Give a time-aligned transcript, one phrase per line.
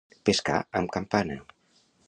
[0.29, 1.39] Pescar amb campana.